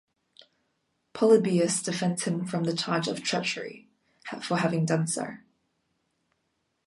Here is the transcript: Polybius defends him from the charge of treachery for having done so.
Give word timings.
Polybius 1.13 1.79
defends 1.79 2.23
him 2.23 2.43
from 2.47 2.63
the 2.63 2.75
charge 2.75 3.07
of 3.07 3.21
treachery 3.21 3.87
for 4.41 4.57
having 4.57 4.83
done 4.83 5.05
so. 5.05 5.35